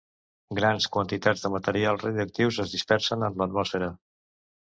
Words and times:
Grans 0.59 0.87
quantitats 0.95 1.43
de 1.43 1.51
materials 1.55 2.07
radioactius 2.07 2.59
es 2.65 2.73
dispersen 2.77 3.27
en 3.29 3.39
l'atmosfera. 3.45 3.93